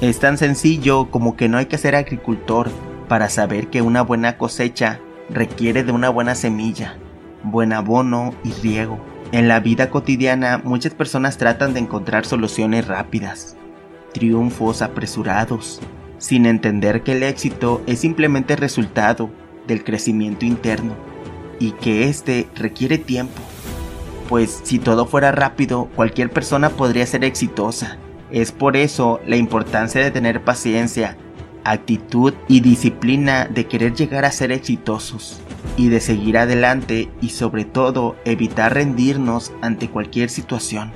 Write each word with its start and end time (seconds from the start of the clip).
Es 0.00 0.20
tan 0.20 0.38
sencillo 0.38 1.10
como 1.10 1.36
que 1.36 1.48
no 1.48 1.58
hay 1.58 1.66
que 1.66 1.76
ser 1.76 1.96
agricultor 1.96 2.70
para 3.08 3.28
saber 3.28 3.66
que 3.66 3.82
una 3.82 4.02
buena 4.02 4.38
cosecha 4.38 5.00
requiere 5.28 5.82
de 5.82 5.90
una 5.90 6.08
buena 6.08 6.36
semilla, 6.36 6.96
buen 7.42 7.72
abono 7.72 8.32
y 8.44 8.52
riego. 8.52 9.00
En 9.32 9.48
la 9.48 9.58
vida 9.58 9.90
cotidiana 9.90 10.62
muchas 10.62 10.94
personas 10.94 11.36
tratan 11.36 11.74
de 11.74 11.80
encontrar 11.80 12.26
soluciones 12.26 12.86
rápidas, 12.86 13.56
triunfos 14.12 14.82
apresurados, 14.82 15.80
sin 16.18 16.46
entender 16.46 17.02
que 17.02 17.12
el 17.12 17.24
éxito 17.24 17.82
es 17.88 17.98
simplemente 17.98 18.54
resultado 18.54 19.30
del 19.66 19.82
crecimiento 19.82 20.46
interno 20.46 20.92
y 21.58 21.72
que 21.72 22.08
éste 22.08 22.48
requiere 22.54 22.98
tiempo. 22.98 23.42
Pues 24.28 24.60
si 24.62 24.78
todo 24.78 25.06
fuera 25.06 25.32
rápido, 25.32 25.88
cualquier 25.96 26.30
persona 26.30 26.70
podría 26.70 27.04
ser 27.04 27.24
exitosa. 27.24 27.98
Es 28.30 28.52
por 28.52 28.76
eso 28.76 29.20
la 29.26 29.36
importancia 29.36 30.02
de 30.02 30.10
tener 30.10 30.42
paciencia, 30.42 31.16
actitud 31.64 32.34
y 32.46 32.60
disciplina 32.60 33.46
de 33.46 33.66
querer 33.66 33.94
llegar 33.94 34.24
a 34.24 34.32
ser 34.32 34.52
exitosos 34.52 35.40
y 35.76 35.88
de 35.88 36.00
seguir 36.00 36.38
adelante 36.38 37.10
y 37.20 37.30
sobre 37.30 37.64
todo 37.64 38.16
evitar 38.24 38.74
rendirnos 38.74 39.52
ante 39.62 39.88
cualquier 39.88 40.30
situación. 40.30 40.92